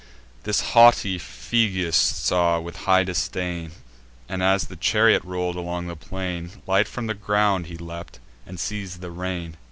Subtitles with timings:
[0.45, 3.69] This haughty Phegeus saw with high disdain,
[4.27, 8.17] And, as the chariot roll'd along the plain, Light from the ground he leapt,
[8.47, 9.57] and seiz'd the rein.